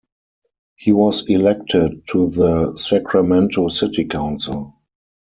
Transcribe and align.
He 0.77 0.91
was 0.91 1.29
elected 1.29 2.07
to 2.07 2.31
the 2.31 2.75
Sacramento 2.75 3.67
city 3.67 4.05
council. 4.05 4.73